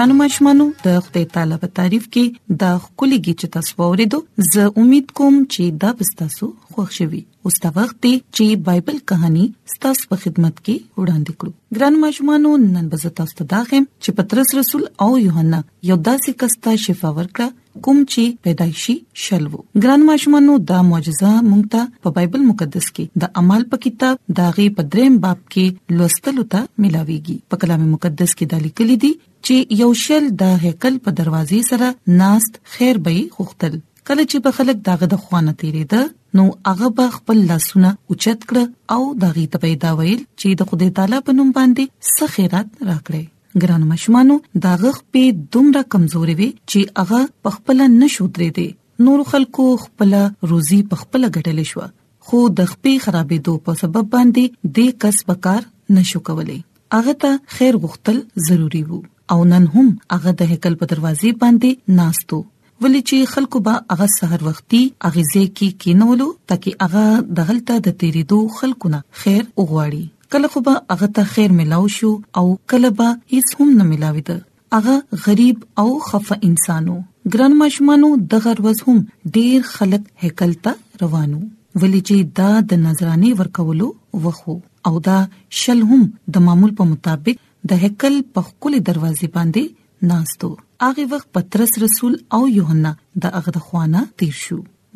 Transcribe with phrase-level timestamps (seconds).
[0.00, 2.22] ګرانو مشمانو د خپل تعالی په تعریف کې
[2.60, 4.20] د خولي گی چې تاسو ورېدو
[4.52, 8.96] زه امید کوم چې دا به تاسو خوښ شي اوس تا وخت دی چې بایبل
[9.10, 9.44] کہانی
[9.74, 13.86] ستاسو په خدمت کې وړاندې کړو ګران ماشومانو نن به زه تاسو ته دا خم
[13.86, 15.60] چې پترس رسول او یوحنا
[15.90, 22.04] یو داسې کستا شفا ورکړه کوم چې پیدایشي شلو ګران ماشومانو دا معجزه مونږ ته
[22.08, 27.42] په بایبل مقدس کې د عمل په کتاب داغه پدریم باب کې لوستلو ته ملاويږي
[27.52, 32.18] په کلام مقدس کې دا لیکل دي چې یو شل د هیکل په دروازې سره
[32.22, 36.00] ناست خیر به خوختل کله چې په خلک داغه د خوانه تیریده
[36.38, 38.58] نو هغه به خپل لاسونه اوچت کړ
[38.94, 43.84] او داغه ته پیدا ویل چې د خدای تعالی په نوم باندې سخیرات راکړي ګران
[43.92, 44.36] مشمانو
[44.66, 48.68] داغه په دومره کمزوري وي چې هغه په خپل نشو درې دي
[49.08, 50.16] نور خلکو خپل
[50.52, 51.86] روزي په خپل ګټل شو
[52.30, 56.60] خو د خپل خرابې دو په سبب باندې د کس بکار نشو کولای
[56.98, 59.00] هغه ته خیر غوښتل ضروری وو
[59.34, 62.40] او نن هم هغه د هکل په دروازې باندې ناستو
[62.84, 64.78] ولې چې خلکو به هغه سحر وختي
[65.08, 67.02] اغیزه کې کینولو ترکه هغه
[67.40, 72.12] دغلطه د تیریدو خلکو نه خیر وغواړي کله خو به هغه ته خیر ملاو شو
[72.42, 72.44] او
[72.74, 74.38] کله به هیڅ هم نه ملاوي ده
[74.76, 74.94] هغه
[75.26, 76.96] غریب او خفه انسانو
[77.34, 79.04] ګران مشمانو دغه ورځ هم
[79.36, 80.74] ډیر خلک هیکل ته
[81.04, 81.38] روانو
[81.80, 83.90] ولې چې دا د نظرانه ورکولو
[84.26, 84.56] وخو
[84.88, 85.18] او دا
[85.64, 86.00] شل هم
[86.38, 92.12] د معمول په مطابق د هیکل په خپل دروازې باندې ناستو هغه وخت پترس رسول
[92.36, 92.90] او یوحنا
[93.22, 94.54] د هغه د خوانه تیر شو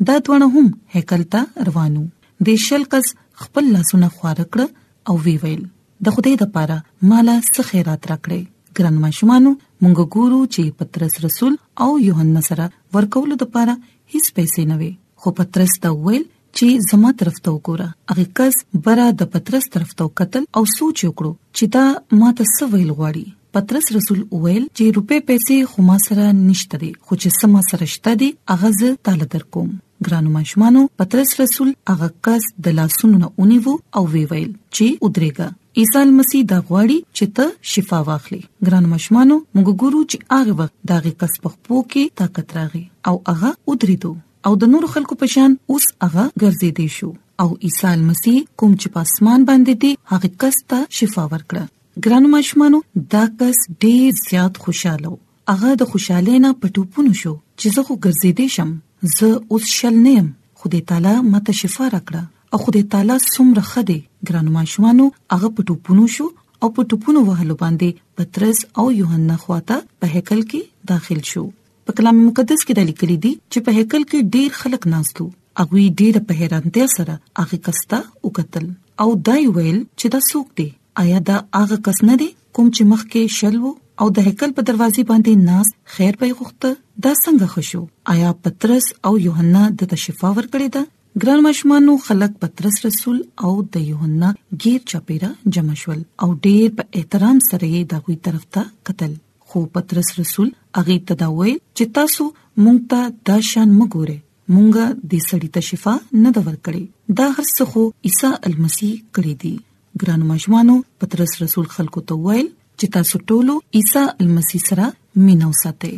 [0.09, 2.01] دا دونه هم هیکل ته روانو
[2.49, 3.09] د شلقز
[3.41, 5.59] خپل لاسونه خوارکړه او وی ویل
[6.07, 6.77] د خدای د پاره
[7.11, 12.67] مالا څه خیرات راکړي ګران ماشومانو مونږ ګورو چې پترس رسول او یوحنا سره
[12.99, 14.91] ورکول د پاره هیڅ پیسې نه وي
[15.23, 19.93] خو پترس ته ویل چې زما طرف ته وګوره هغه کس برا د پترس طرف
[20.03, 21.85] ته قتل او سوچ وکړو چې دا
[22.21, 26.87] ماته څه ویل غواړي پترس رسول وویل چې روپې پیسې خو ما سره نشته دي
[27.05, 29.67] خو چې سم سره شته دي هغه زه تعالی درکوم
[30.07, 35.47] ګرانو مشمانو پترس رسول هغه کس د لاسونو نه اونیو او وی ویل چې ودرېګا
[35.83, 40.75] عیسی مسیح دا غواړي چې ته شفا واخلې ګرانو مشمانو موږ ګورو چې هغه وخت
[40.91, 44.13] داغه کس په خپو کې طاقت راغی او هغه ودرېدو
[44.49, 47.13] او د نور خلکو په شان اوس هغه ګرځېدې شو
[47.45, 51.71] او عیسی مسیح کوم چې په اسمان باندې دی هغه کس ته شفا ورکړه
[52.05, 52.79] ګرانو مشمانو
[53.11, 55.19] دا کس ډېر زیات خوشاله و
[55.51, 58.73] هغه د خوشاله نه پټوپونو شو چې زه خو ګرځېدې شم
[59.19, 60.27] زه اوس شل نه يم
[60.65, 62.23] خدای تعالی ماته شفا راکړه
[62.55, 63.97] او خدای تعالی څومره خدي
[64.31, 65.07] ګرانو مشمانو
[65.37, 66.27] هغه پټوپونو شو
[66.61, 71.45] او پټوپونو وهلو باندې پترس او یوحنا خواته په هکل کې داخل شو
[71.89, 75.29] په کلام مقدس کې د لیکلي دي چې په هکل کې ډېر خلک ناستو
[75.63, 78.71] اغوی ډېر په حیرانتیا سره هغه کستا وکتل
[79.05, 80.69] او دای ویل چې دا څوک دی
[81.01, 83.71] آیا دا هغه کس نه دی کوم چې مخکې شلو
[84.03, 86.69] او د هیکل په دروازې باندې ناس خیر پې غوښته
[87.07, 87.81] دا څنګه خوشو
[88.13, 90.83] آیا پترس او یوحنا د تشفا ور کړی دا
[91.23, 93.19] ګران مشمانو خلق پترس رسول
[93.49, 94.29] او د یوحنا
[94.65, 99.19] غیر چپیرا جمع شول او ډیر په احترام سره یې دغه طرف ته قتل
[99.51, 100.49] خو پترس رسول
[100.83, 102.31] اغه تداوي چې تاسو
[102.63, 107.47] مونږ ته دا شان مګوره مونږه د سړی ته شفا نه دا ورکړي دا هر
[107.51, 109.55] څه خو عیسی المسی کړی دی
[110.01, 112.47] ګرانو مشوانو پترس رسول خلکو ته ویل
[112.79, 114.87] چې تاسو ټول عیسی المسی سره
[115.27, 115.91] مینو ساتئ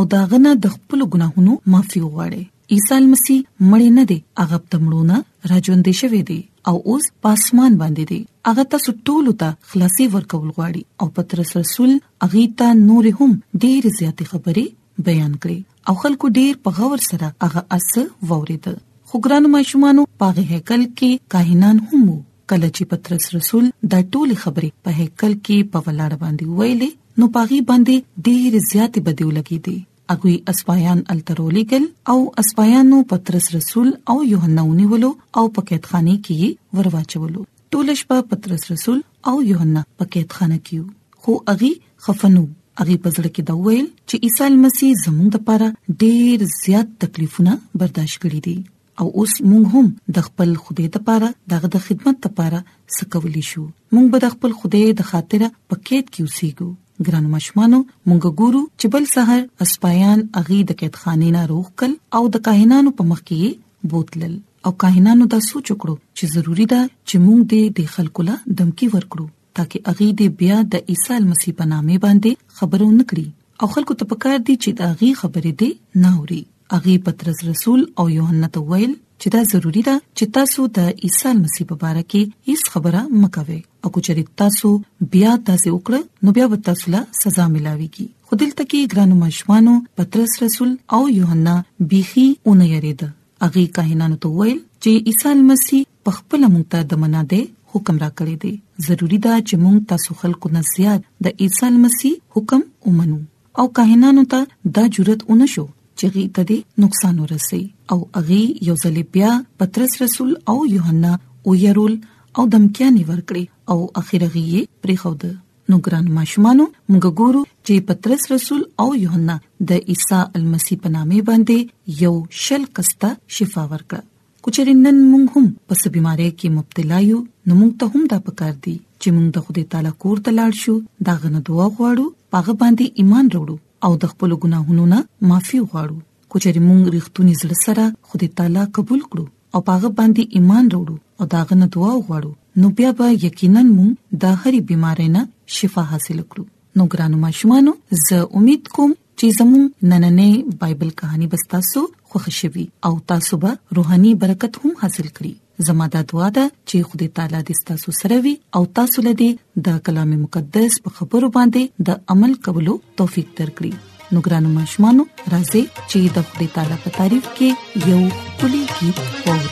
[0.00, 2.42] او دا غنه د خپل ګناهونو معافي وغواړي
[2.76, 3.36] عیسی المسی
[3.70, 5.18] مړ نه دی هغه تمړونه
[5.52, 6.38] راجوندې شوی دی
[6.72, 8.20] او اوس پاسمان باندې دی
[8.52, 11.92] هغه تاسو ټول ته خلاصي ورکول غواړي او پترس رسول
[12.28, 17.32] هغه ته نور هم ډېر زیاتې خبرې بیان کړې او خلکو ډېر په غور سره
[17.48, 22.20] هغه اس ووریدل خو ګرانو مشمانو پاغه هکل کې کاهنان هم وو
[22.52, 26.90] کله چې پترس رسول دا ټولي خبرې په هیکل کې په ولاړ باندې ویلې
[27.20, 27.94] نو پاغي باندې
[28.26, 29.76] ډېر زیاتې بدیو لګېدي
[30.12, 31.84] اګوي اسپایان الترولیګل
[32.14, 37.40] او اسپایانو پترس رسول او یوهناونی ولو او پکېت خاني کې ورواچولو
[37.76, 38.98] ټولش په پترس رسول
[39.32, 41.72] او یوهنا پکېت خانه کې خو اغي
[42.06, 42.44] خفنو
[42.82, 47.52] اغي پزړه کې دا ویل چې عیسی مسیح زموږ لپاره ډېر زیات تکلیفونه
[47.84, 48.56] برداشت کړی دي
[49.02, 52.58] او اوس موږ هم د خپل خدای لپاره دغه د خدمت لپاره
[52.96, 53.62] سکولې شو
[53.94, 56.68] موږ به د خپل خدای د خاطره پکیټ کې اوسېګو
[57.08, 57.78] ګرانو مشمانو
[58.08, 62.94] موږ ګورو چې بل سحر اسپایان اغي د کتخانې نه روغ کل او د کاهنانو
[63.00, 64.34] په مخ کې بوتلل
[64.70, 69.26] او کاهنانو دا سوچ وکړو چې ضروری ده چې موږ د خلکو له دمکی ورکړو
[69.60, 73.28] ترڅو اغي د بیا د عیسی مسیح په نامه باندې خبرونه کړي
[73.62, 75.72] او خلکو ته پکار دي چې دا غي خبرې دي
[76.04, 76.42] نه اوري
[76.74, 81.32] هغه پترس رسول او یوحنا ته ویل چې دا ضروری ده چې تاسو د عیسی
[81.44, 84.70] مسیح په اړه کې هیڅ خبره مکوئ او کو چرې تاسو
[85.14, 89.74] بیا تاسو وکړه نو بیا به تاسو له سزا ملاويږي خو دلته کې ګرانو مشوانو
[90.00, 91.56] پترس رسول او یوحنا
[91.92, 93.10] بيخي اونې یریده
[93.46, 97.42] هغه کاهنانو ته ویل چې عیسی مسیح په خپل مونته د منا ده
[97.76, 102.18] حکم را کړی دی ضروری ده چې موږ تاسو خلکو نه زیات د عیسی مسیح
[102.38, 103.20] حکم ومنو
[103.62, 105.68] او کاهنانو ته دا جرأت ونه شو
[106.02, 107.62] چې غي ته دې نقصان ورسي
[107.94, 109.30] او اغي یو ځل بیا
[109.62, 111.12] پترس رسول او یوحنا
[111.44, 111.94] او يرول
[112.36, 115.22] او دمکیانی ورکړي او اخیره غي پری خود
[115.70, 119.36] نو ګران ماشومانو موږ ګورو چې پترس رسول او یوحنا
[119.70, 124.02] د عیسی المسی په نامه باندې یو شل کستا شفا ورکړه
[124.46, 128.54] کچرینن موږ هم په سې بيمارۍ کې مبتلا یو نو موږ ته هم دا پکار
[128.64, 130.74] دي چې موږ د خدای تعالی کور ته لاړ شو
[131.10, 134.98] دا غنه دعا غواړو پاغه باندې ایمان وروړو او د خپل ګناهونو نه
[135.30, 135.98] معافي غواړو
[136.30, 139.24] کو چې موږ ریښتونی زړه سره خدای تعالی قبول کړو
[139.54, 143.90] او پاغه باندې ایمان وروړو او داغه نه دعا وغواړو نو بیا به یقینا موږ
[144.24, 145.22] د هرې بيمارۍ نه
[145.58, 146.44] شفا حاصل کړو
[146.80, 147.72] نو ګرانو ماشومانو
[148.06, 150.32] زه امید کوم چې زموږ نننې
[150.64, 155.32] بایبل کہانی بس تاسو خوښ شوي او تاسو به روحاني برکت هم حاصل کړئ
[155.68, 159.30] زماده دعا ده چې خدای تعالی دې تاسو سره وي او تاسو له دې
[159.68, 163.72] د کلام مقدس په خبرو باندې د عمل کولو توفیق درکړي
[164.14, 167.48] نو ګرانو مشمانو راځي چې د خدای تعالی په تعریف کې
[167.90, 168.00] یو
[168.44, 168.88] کلی کې
[169.26, 169.51] وو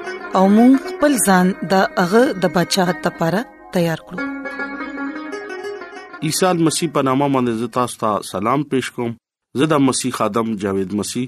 [0.39, 3.39] او موږ خپل ځان د هغه د بچاغت لپاره
[3.73, 4.27] تیار کړو
[6.27, 9.09] عیسی مسیح په نامه باندې تاسو ته سلام پېښ کوم
[9.61, 11.25] زه د مسیح ادم جاوید مسیح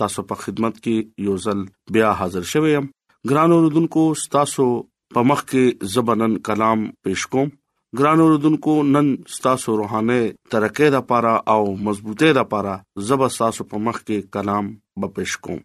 [0.00, 1.64] تاسو په خدمت کې یو ځل
[1.96, 2.86] بیا حاضر شوم
[3.32, 4.04] ګران اوردونکو
[4.36, 4.66] تاسو
[5.18, 7.50] په مخ کې زبنن کلام پېښ کوم
[8.02, 9.08] ګران اوردونکو نن
[9.38, 12.78] ستاسو روحاني ترقې لپاره او مضبوطې لپاره
[13.10, 15.64] زبر تاسو په مخ کې کلام بپېښ کوم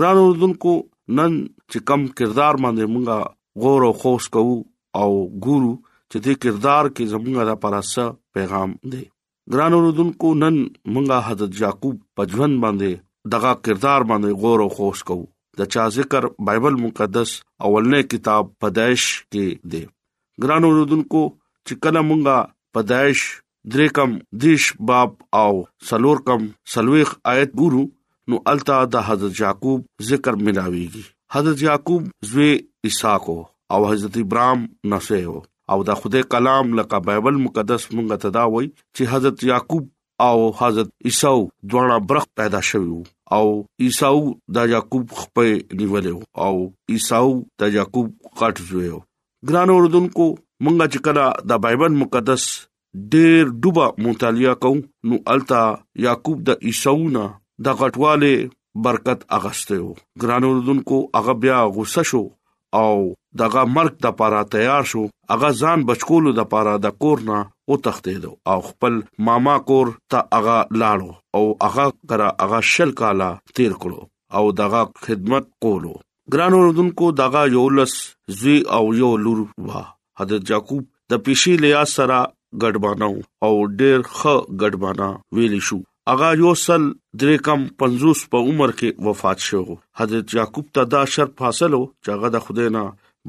[0.00, 0.74] ګران اوردونکو
[1.18, 1.32] نن
[1.70, 3.18] چې کم کردار باندې مونږه
[3.64, 4.56] غور او خوش کوو
[5.00, 5.08] او
[5.44, 5.72] ګورو
[6.10, 8.04] چې دې کردار کې زمونږه د پراسه
[8.38, 9.02] پیغام دی
[9.54, 10.56] ګران اوردونکو نن
[10.92, 13.04] مونږه حضرت یعقوب پجوند باندې
[13.36, 15.26] دغه کردار باندې غور او خوش کوو
[15.62, 17.30] د چا ذکر بایبل مقدس
[17.68, 19.82] اولنې کتاب پدایش کې دی
[20.44, 21.24] ګران اوردونکو
[21.66, 23.24] چې کله مونږه پدایش
[23.72, 24.10] درې کم
[24.42, 25.52] دیش باب او
[25.88, 27.82] سلور کم سلويخ آیت ګورو
[28.30, 31.00] نو التا د حضرت یعقوب ذکر ملاويږي
[31.36, 32.50] حضرت یعقوب زوی
[32.90, 33.24] اسحاق
[33.74, 35.40] او حضرت ابراهيم نسه
[35.74, 39.88] او دا خدای کلام لکه بایبل مقدس مونږ ته دا وای چې حضرت یعقوب
[40.28, 43.00] او حضرت عیسو دواړه برخ پیدا شوی
[43.38, 43.42] او
[43.88, 44.12] عیسو
[44.60, 46.54] د یعقوب خپې نیولې او
[46.94, 47.22] عیسو
[47.64, 54.60] د یعقوب کټ زوی ګران اوردونکو مونږه چې کله د بایبل مقدس ډېر ډوبه مطالعه
[54.66, 55.62] کوو نو التا
[56.08, 57.26] یعقوب د عیسو نه
[57.64, 58.34] د غټواله
[58.84, 62.20] برکت اغسته وو ګران اوردونکو هغه بیا غوسه شو
[62.80, 62.92] او
[63.40, 65.02] دغه مرګ د پاره تیار شو
[65.32, 67.40] هغه ځان بچکولو د پاره د کورنا
[67.74, 68.96] او تختیدو او خپل
[69.28, 73.28] ماما کور ته هغه لاړو او هغه کرا هغه شل کالا
[73.60, 74.08] تیر کړو
[74.38, 75.94] او دغه خدمت کولو
[76.36, 77.98] ګران اوردونکو دغه یولس
[78.44, 79.84] زی او یو لور وا
[80.22, 80.84] حضرت یعقوب
[81.14, 82.18] د پیشي لیا سره
[82.62, 83.12] ګډبانو
[83.46, 85.80] او ډېر ښه ګډبانا ویلی شو
[86.12, 86.82] اغا یوسل
[87.20, 89.60] درې کم 50 په عمر کې وفات شو
[90.00, 92.84] حضرت یعقوب ته دا شرف حاصل او چې هغه د خدای نه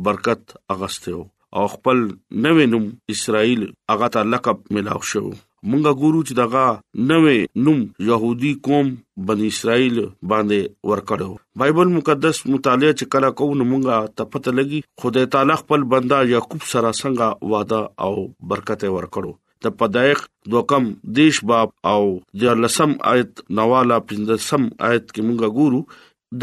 [0.09, 1.15] برکت اغسته
[1.57, 1.99] او خپل
[2.45, 5.23] نوې نوم اسرائیل هغه ته لقب ملاو شو
[5.71, 6.63] مونږه ګورو چې دغه
[7.11, 8.95] نوې نوم يهودي قوم
[9.31, 11.29] بني اسرائیل باندې ورکړو
[11.63, 16.67] بایبل مقدس مطالعه چې کله کو نو مونږه تپته لګي خدای تعالی خپل بندا يعقوب
[16.73, 20.21] سره څنګه وعده او برکت ورکړو د پدایق
[20.51, 20.85] دوکم
[21.17, 22.01] دیش باب او
[22.43, 25.81] د لسم آیت نواله پندسم آیت کې مونږ ګورو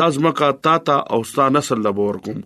[0.00, 2.40] د ځمکا تا تا او ستا نسل لبور کوم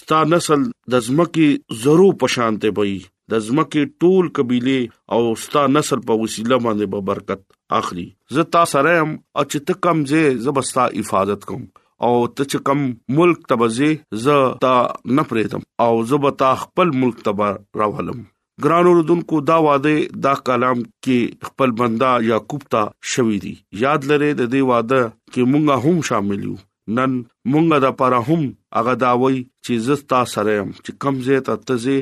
[0.00, 1.48] ستا نسل د ځمکی
[1.84, 2.96] زرو پشانته وي
[3.34, 7.44] د ځمکې ټول قبيله او ستا نسل په وسیله باندې به برکت
[7.80, 11.64] اخلي زه تاسو سره هم او چې ته کم زه زبستا حفاظت کوم
[12.08, 12.86] او ته چې کم
[13.18, 13.90] ملک تبزه
[14.28, 14.76] زه تا
[15.18, 17.50] نه پریتم او زه به تا خپل ملک تبا
[17.82, 18.24] راولم
[18.64, 22.82] ګران اوردونکو دا وعده دا کلام کې خپل بندا یعقوب ته
[23.14, 23.50] شوې دي
[23.86, 25.00] یاد لره د دې وعده
[25.32, 26.54] کې مونږه هم شامل یو
[26.98, 28.46] نن مونږه د پاره هم
[28.78, 31.98] هغه داوي چې زستا سره يم چې کمزه ته تزه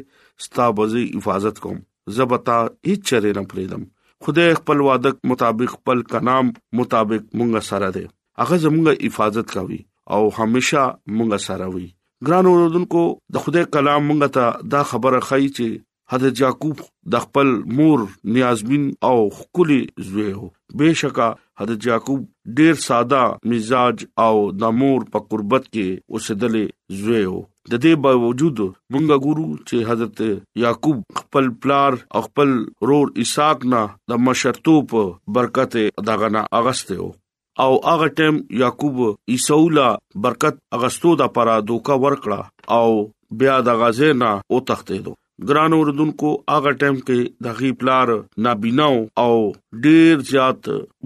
[0.46, 1.80] ستا بزي حفاظت کوم
[2.20, 2.58] زبتا
[2.90, 3.82] هیڅ چره نه پریدم
[4.28, 8.04] خدای خپل وعده مطابق خپل کلام مطابق مونږه سره ده
[8.44, 9.80] هغه زمونږه حفاظت کوي
[10.18, 11.86] او هميشه مونږه سره وي
[12.30, 13.04] ګران اوردونکو
[13.38, 16.80] د خدای کلام مونږ ته دا خبره خای چې حضرت یعقوب
[17.12, 17.98] د خپل مور
[18.34, 20.48] نیازمن او خولي زوی وو
[20.82, 21.28] بهشکه
[21.60, 22.20] حضرت یعقوب
[22.60, 27.40] ډیر ساده مزاج او د مور په قربت کې اوسدلې زوی وو
[27.72, 30.22] د دې باوجود مونږه ګورو چې حضرت
[30.64, 32.54] یعقوب خپل پلار خپل
[32.92, 33.82] رور اسحاق نه
[34.14, 34.94] د مشرتوب
[35.40, 35.78] برکت
[36.12, 37.10] دغه نه اغسته وو
[37.64, 39.88] او هغه ټیم یعقوب ایسولا
[40.28, 43.04] برکت اغستو د پرا دوکا ورکړه او
[43.44, 48.08] بیا د غزه نه او تختیدو ګران اوردونکو هغه ټیم کې د غیپلار
[48.46, 49.32] نابیناو او
[49.84, 50.60] ډیر زیات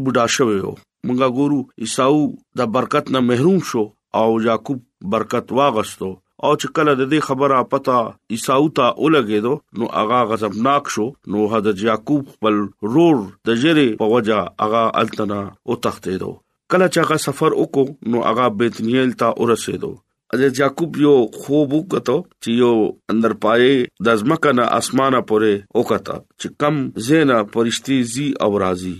[0.05, 0.75] بډا شوی و
[1.07, 2.19] مونږه ګورو عیساو
[2.61, 3.85] د برکت نه محروم شو
[4.23, 4.79] او یعقوب
[5.15, 6.11] برکت واغستو
[6.47, 7.99] او چې کله د دې خبره پتا
[8.37, 12.55] عیساو ته ولګېدو نو هغه غضبناک شو نو حضرت یعقوب خپل
[12.97, 13.17] رور
[13.51, 16.31] د جری په وجا هغه التنا او تختیدو
[16.75, 19.95] کله چې هغه سفر وکړو نو هغه بیتنیل ته ورسېدو
[20.33, 22.73] حضرت یعقوب یو خوب وکړو چې یو
[23.13, 23.69] اندر پاره
[24.09, 28.93] د ځمکنه اسمانه پورې وکړه چې کم زینا پرشتي زی او راضي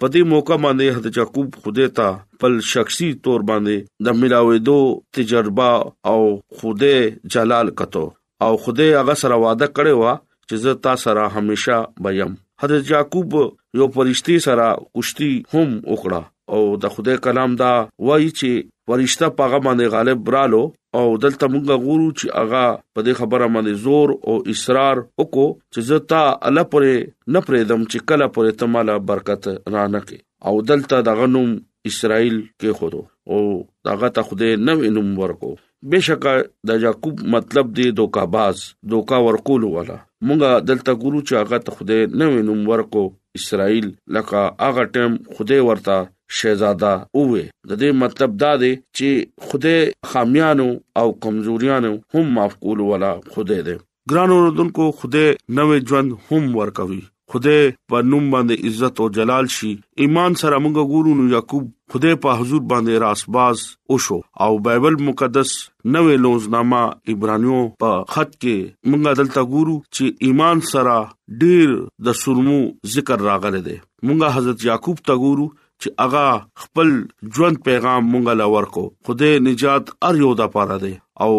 [0.00, 2.06] په دې موقع باندې حضرت یعقوب خوده تا
[2.44, 4.78] پل شخصي تور باندې د ملاوي دو
[5.18, 5.68] تجربه
[6.14, 6.24] او
[6.60, 6.96] خوده
[7.36, 8.06] جلال کتو
[8.48, 13.40] او خوده هغه سره وعده کړی و چې زه تا سره هميشه بیم حضرت یعقوب
[13.82, 17.72] یو پرشتي سره کشتي هم وکړه او د خدای کلام دا
[18.08, 18.50] وایي چې
[18.92, 20.62] ورښتہ پاغه باندې غالب رالو
[21.00, 25.88] او دلته مونږه غورو چې اغا په دې خبره باندې زور او اصرار وکړو چې
[25.90, 30.18] زتا الله پرې نه پرېدم چې کله پرې تماله برکت رانکه
[30.50, 31.54] او دلته د غنوم
[31.90, 33.02] اسرائیل کې خورو
[33.36, 33.42] او
[33.90, 35.52] داغه ته خوده نو انوم ورکو
[35.90, 36.32] بشکه
[36.68, 38.56] د یعقوب مطلب دی دوکاباز
[38.94, 43.02] دوکا ورکول والا مونږه دلته ګورو چې هغه ته خوده نوې نوم ورکو
[43.40, 45.98] اسرائیل لکه هغه ټیم خوده ورتا
[46.40, 49.08] شهزاده اوه د دې مطلب دا دی چې
[49.46, 49.76] خوده
[50.12, 50.68] خامیانو
[51.04, 53.76] او کمزوریانو هم معقول والا خوده دی
[54.10, 55.24] ګران اوردونکو خوده
[55.56, 57.58] نوې ژوند هم ورکوي خدای
[57.90, 59.68] په نوم باندې عزت او جلال شي
[60.04, 63.62] ایمان سره موږ ګورو نو یعقوب خدای په حضور باندې راسباز
[63.94, 64.16] او شو
[64.46, 65.52] او بایبل مقدس
[65.98, 66.80] نوې لوزنامه
[67.14, 70.96] ایبرانیو په خط کې موږ دلته ګورو چې ایمان سره
[71.44, 71.76] ډیر
[72.08, 72.58] د سرمو
[72.96, 76.26] ذکر راغلی دی موږ حضرت یعقوب ته ګورو چې اغا
[76.66, 76.92] خپل
[77.38, 80.94] ژوند پیغام مونږه لا ورکو خدای نجات ار یو د پاره دی
[81.26, 81.32] او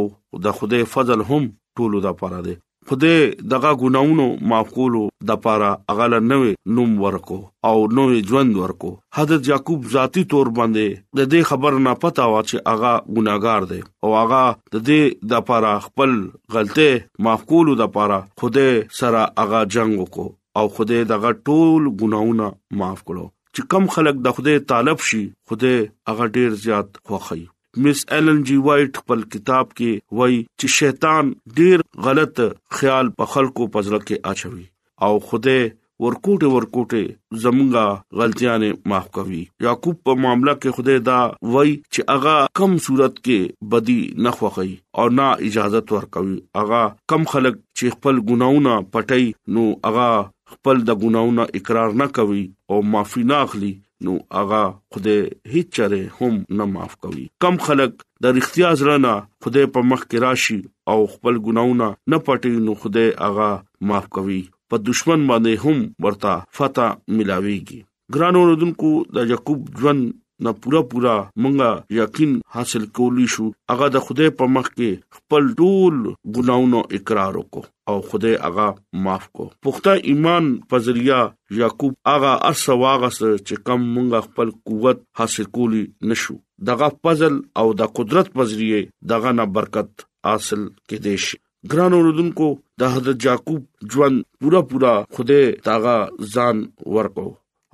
[0.50, 1.46] د خدای فضل هم
[1.80, 3.20] ټولو د پاره دی خدای
[3.52, 7.38] دغه ګناونو معاف کولو د پاره اغل نوې نوم ورکو
[7.70, 10.86] او نوې ژوند ورکو حضرت یعقوب ذاتی تور باندې
[11.20, 15.02] د دې خبر نه پتا و چې اغا ګناګار دی او اغا د دې
[15.34, 16.12] د پاره خپل
[16.58, 16.90] غلطه
[17.28, 18.72] معاف کولو د پاره خدای
[19.04, 20.28] سره اغا جنگ وکړو
[20.62, 22.46] او خدای دغه ټول ګناونه
[22.82, 25.78] معاف کړو چې کم خلک د خدای طالب شي خدای
[26.10, 27.44] هغه ډیر زیات خوخی
[27.84, 32.40] مس ایلن جی وایټ خپل کتاب کې وایي چې شیطان ډیر غلط
[32.80, 34.64] خیال په خلکو پزړه کې اچوي
[35.08, 35.62] او خوده
[36.06, 38.58] ورکوټه ورکوټه زمونږه غلطیاں
[38.94, 41.20] معاف کوي یعقوب په معاملہ کې خدای دا
[41.54, 44.72] وای چې اغا کم صورت کې بدی نه خوخی
[45.04, 46.82] او نه اجازه ورکوي اغا
[47.14, 49.24] کم خلک چې خپل ګناونه پټي
[49.60, 50.10] نو اغا
[50.58, 53.72] خپل د ګناونه اقرار نه کوي او معافي نه اخلي
[54.06, 54.62] نو هغه
[54.96, 55.18] خدای
[55.54, 57.94] هیڅ چره هم نه معاف کوي کم خلک
[58.26, 59.14] د رښتیا زرنا
[59.46, 60.58] خدای په مخ کې راشي
[60.94, 63.50] او خپل ګناونه نه پټي نو خدای هغه
[63.92, 64.42] معاف کوي
[64.74, 67.82] په دشمن باندې هم ورته فتح ملاويږي
[68.18, 70.12] ګرانو رودونکو د یعقوب ژوند
[70.46, 75.50] نه پورا پورا مونږه یقین حاصل کولی شو هغه د خدای په مخ کې خپل
[75.60, 75.96] ټول
[76.38, 78.66] ګناونو اقرار وکړو او خدای هغه
[79.08, 81.20] معاف کو پخته ایمان په ذریعہ
[81.60, 86.38] یعقوب هغه اسواغه چې کم مونږ خپل قوت حاصل کولی نشو
[86.72, 88.82] دغه فضل او د قدرت په ذریعہ
[89.16, 91.30] دغه نه برکت حاصل کې دیش
[91.72, 92.52] ګران اوردونکو
[92.84, 96.66] د حضرت یعقوب ژوند پورا پورا خدای تاغه ځان
[96.98, 97.28] ورکو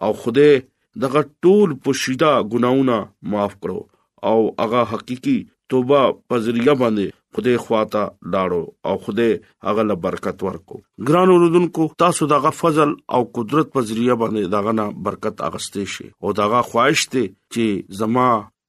[0.07, 0.57] او خدای
[1.03, 2.95] دغه ټول پوشیدا ګناونه
[3.33, 3.81] معاف کړو
[4.29, 5.33] او هغه حقيقي
[5.73, 6.01] توبه
[6.33, 8.03] پزریا باندې خدای خواطا
[8.35, 9.31] لاړو او خدای
[9.67, 10.79] هغه له برکت ورکو
[11.09, 16.33] ګران اوردونکو تاسو دغه فضل او قدرت پزریا باندې دغه نه برکت اغستې شي او
[16.41, 18.25] دغه خواهش ته چې زما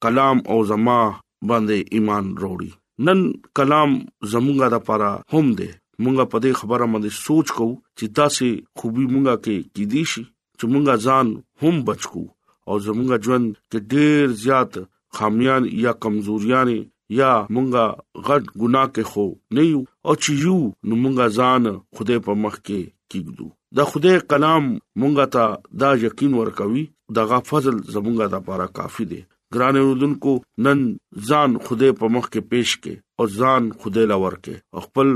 [0.06, 2.70] کلام او زما باندې ایمان وروړي
[3.10, 3.24] نن
[3.60, 3.98] کلام
[4.32, 5.70] زمونږه د پاره هم دې
[6.04, 10.24] مونږه په دې خبره باندې سوچ کو چې تاسو خوبي مونږه کې کی دي شي
[10.58, 11.26] چې مونږه ځان
[11.62, 12.24] هم بچو
[12.68, 14.72] او زمونږه ژوند کې ډیر زیات
[15.16, 16.64] خامیان یا کمزوریاں
[17.20, 17.84] یا مونږه
[18.26, 21.62] غټ ګناه کې خو نه یو او چې یو نو مونږه ځان
[21.96, 24.64] خدای په مخ کې کېږو دا خدای کلام
[25.00, 25.42] مونږه ته
[25.82, 26.84] دا یقین ورکوي
[27.16, 29.20] دا فضل زمونږه د لپاره کافی دی
[29.54, 30.32] ګران اوردونکو
[30.64, 30.78] نن
[31.28, 34.54] ځان خدای په مخ کې پېښ کې او ځان خدای لور کې
[34.86, 35.06] خپل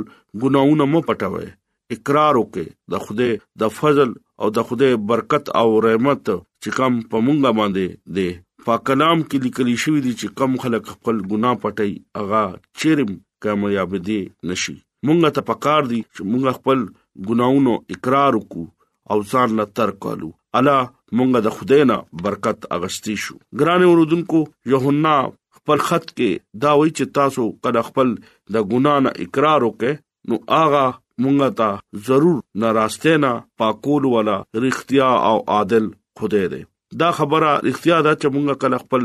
[0.43, 1.49] ګناونه مو پټوي
[1.95, 3.31] اقرار وکي د خوده
[3.65, 4.13] د فضل
[4.45, 6.25] او د خوده برکت او رحمت
[6.65, 8.27] چې کوم په مونږه باندې دی
[8.67, 12.45] په کلام کې لیکل شوی دی چې کم خلک خپل ګناه پټي اغا
[12.83, 13.13] چیرم
[13.47, 14.21] کامیاب دي
[14.53, 14.77] نشي
[15.09, 16.87] مونږه ته پکار دي چې مونږ خپل
[17.31, 18.67] ګناونو اقرار وکړو
[19.13, 24.43] او ځان نه تر کړو الا مونږه د خدای نه برکت اغستی شو ګران اوردونکو
[24.75, 25.15] یوحنا
[25.61, 28.13] خپل خط کې دا وایي چې تاسو کله خپل
[28.59, 30.85] د ګنا نه اقرار وکې نو آغا
[31.23, 33.33] مونږه ته ضرور ناراسته نه
[33.63, 35.85] پاکول ولا رښتیا او عادل
[36.21, 36.63] خدای دی
[37.03, 39.03] دا خبره رښتیا ده چې مونږه کله خپل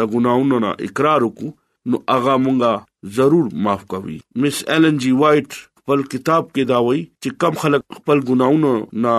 [0.00, 1.50] د ګناونو نه اقرار وکړو
[1.92, 2.74] نو هغه مونږه
[3.18, 5.50] ضرور معاف کوي مس ایلن جی وایټ
[5.80, 8.72] خپل کتاب کې دا وایي چې کم خلک خپل ګناونو
[9.06, 9.14] نه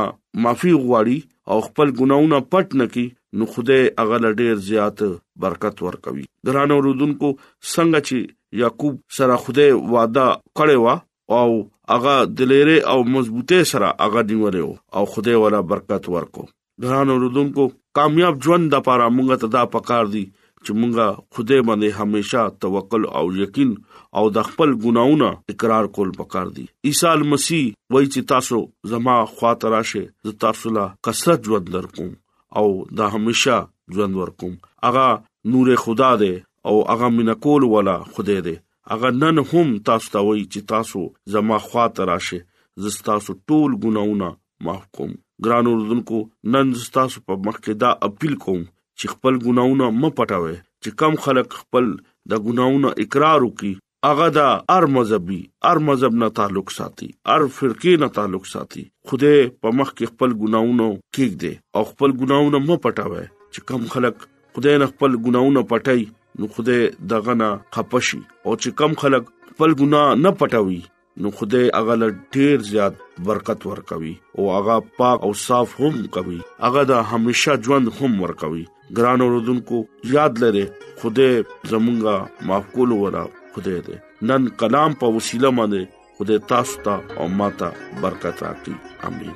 [0.48, 1.18] معافي غواړي
[1.54, 3.06] او خپل ګناونه پټ نکي
[3.40, 5.04] نو خدای هغه ډېر زیات
[5.46, 10.28] برکت ورکوي درانه ورودونکو څنګه چې یعقوب سره خدای وعده
[10.60, 10.98] کړی و
[11.30, 16.44] او هغه دلیره او مضبوطه سره هغه نیولیو او خدای ولا برکت ورکو
[16.82, 17.63] ګران اوردونکو
[17.98, 20.24] کامیاب ژوند د پاره مونږ ته دا پکار دي
[20.65, 23.72] چې مونږه خدای باندې همیشا توکل او یقین
[24.18, 28.58] او د خپل ګناونه اقرار کول پکار دي عیسی مسیح وای چې تاسو
[28.94, 32.12] زما خواته راشه ز تاسو لا کثرت ژوند درکوم
[32.60, 33.58] او دا همیشا
[33.96, 34.54] ژوند ورکوم
[34.92, 35.08] اغه
[35.52, 36.34] نور خدا دې
[36.70, 41.02] او اغه مینه کول ولا خدای دې اغه نن هم تاسو ته وایي چې تاسو
[41.34, 42.39] زما خواته راشه
[42.86, 44.30] زستاسو ټول ګناونه
[44.67, 45.12] معاف کوم
[45.47, 46.21] ګران اوردونکو
[46.56, 51.19] نن زستاسو په مخ کې دا اپیل کوم چې خپل ګناونه م پټاوي چې کم
[51.28, 51.91] خلک خپل
[52.34, 53.71] د ګناونه اقرار وکي
[54.12, 54.47] اغه دا
[54.78, 55.39] ار مذهبي
[55.73, 60.36] ار مذهب نه تعلق ساتي ار فرقه نه تعلق ساتي خوده په مخ کې خپل
[60.43, 65.65] ګناونه کېږ دي او خپل ګناونه م پټاوي چې کم خلک خدای نه خپل ګناونه
[65.73, 66.06] پټي
[66.39, 70.80] نو خوده دغه نه خپشي او چې کم خلک خپل ګناه نه پټوي
[71.23, 72.99] نو خوده هغه ل ډیر زیات
[73.30, 78.63] برکت ورکوي او هغه پاک او صاف هم کوي هغه د همیشه ژوند هم ورکوي
[78.99, 79.82] ګران اوردونکو
[80.13, 80.65] یاد لره
[81.02, 81.28] خوده
[81.73, 87.71] زمونږه معقول ورا خوده دې نن کلام په وسیله باندې خوده تاسو ته او ماته
[88.06, 89.36] برکت راکړي امين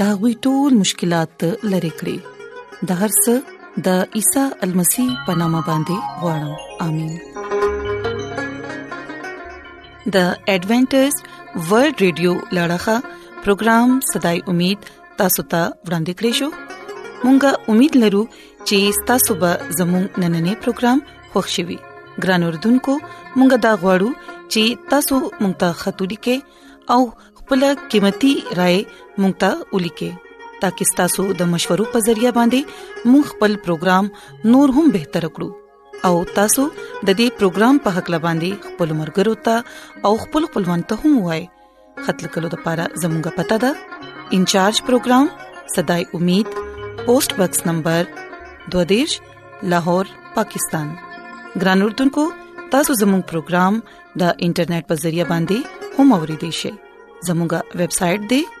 [0.00, 1.32] دا غوي ټول مشکلات
[1.72, 2.16] لری کړی
[2.88, 3.34] د هر څه
[3.86, 6.54] د عیسی المسی پنامه باندې وړم
[6.86, 7.12] امين
[10.14, 10.16] د
[10.52, 11.12] ایڈونچر
[11.70, 12.96] ورلد رادیو لړغا
[13.46, 14.78] پروگرام صداي امید
[15.20, 16.48] تاسو ته ورانده کړیو
[17.24, 18.78] مونږه امید لرو چې
[19.10, 19.50] تاسو به
[19.80, 20.98] زموږ نننې پروګرام
[21.34, 21.78] خوښیوي
[22.24, 22.92] ګران اوردونکو
[23.38, 24.10] مونږه دا غواړو
[24.52, 26.36] چې تاسو مونږ ته ختوری کې
[26.96, 27.00] او
[27.38, 27.60] خپل
[27.92, 28.80] قیمتي رائے
[29.20, 34.08] مونږ ته ولیکې تاکي تاسو د مشورو په ذریعہ باندې مونږ خپل پروګرام
[34.54, 36.84] نور هم بهتر کړو او تاسو د
[37.20, 41.42] دې پروګرام په حق لباندي خپل مرګرو ته او خپل خپلوان ته هم وای
[42.06, 45.30] خپل کلو د پاره زموږه پته ده انچارج پروګرام
[45.76, 48.10] صداي امید پوسټ باکس نمبر
[48.76, 49.18] 22
[49.74, 50.88] لاهور پاکستان
[51.64, 52.24] ګران اردوونکو
[52.76, 53.78] تاسو زموږ پروگرام
[54.22, 58.60] د انټرنیټ په ذریعہ باندې هم اوريدي شئ زموږه ویب سټ د